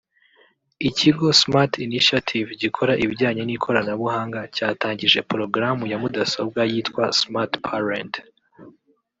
[0.89, 8.13] Ikigo “Smart Initiative”gikora ibijyanye n’ikoranabuhanga cyatangije porogaramu ya mudasobwa yitwa ’Smart Parent’